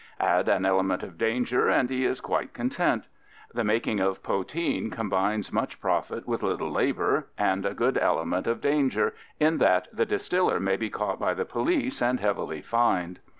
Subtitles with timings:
[0.19, 3.07] Add an element of danger, and he is quite content.
[3.53, 8.61] The making of poteen combines much profit with little labour and a good element of
[8.61, 13.19] danger, in that the distiller may be caught by the police and heavily fined.